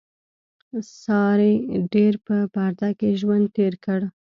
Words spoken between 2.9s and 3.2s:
کې